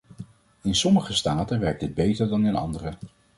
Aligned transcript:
In 0.61 0.75
sommige 0.75 1.13
staten 1.13 1.59
werkt 1.59 1.79
dit 1.79 1.93
beter 1.93 2.27
dan 2.29 2.45
in 2.45 2.55
andere. 2.55 2.93